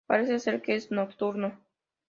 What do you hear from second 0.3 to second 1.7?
ser que es nocturno.